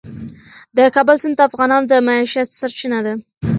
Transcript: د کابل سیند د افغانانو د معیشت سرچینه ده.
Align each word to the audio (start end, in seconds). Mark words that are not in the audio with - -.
د 0.77 0.79
کابل 0.95 1.17
سیند 1.23 1.35
د 1.37 1.41
افغانانو 1.49 1.89
د 1.91 1.93
معیشت 2.07 2.49
سرچینه 2.59 2.99
ده. 3.05 3.13